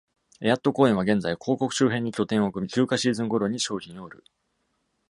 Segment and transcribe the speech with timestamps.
[0.41, 4.23] エアット公園は現在、広告周辺に拠点を置く休暇シーズンごろに商品を売る。